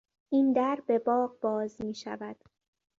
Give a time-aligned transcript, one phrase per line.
[0.29, 2.35] این در به باغ باز میشود.